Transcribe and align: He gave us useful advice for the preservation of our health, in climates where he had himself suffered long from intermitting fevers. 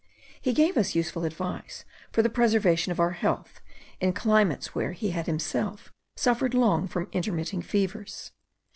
He 0.41 0.51
gave 0.51 0.77
us 0.77 0.95
useful 0.95 1.25
advice 1.25 1.85
for 2.11 2.23
the 2.23 2.29
preservation 2.31 2.91
of 2.91 2.99
our 2.99 3.11
health, 3.11 3.61
in 3.99 4.13
climates 4.13 4.73
where 4.73 4.93
he 4.93 5.11
had 5.11 5.27
himself 5.27 5.93
suffered 6.15 6.55
long 6.55 6.87
from 6.87 7.07
intermitting 7.13 7.61
fevers. 7.61 8.31